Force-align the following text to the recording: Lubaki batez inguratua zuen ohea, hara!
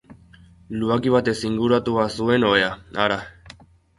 Lubaki 0.83 1.11
batez 1.15 1.35
inguratua 1.51 2.07
zuen 2.15 2.47
ohea, 2.49 2.73
hara! 3.05 3.21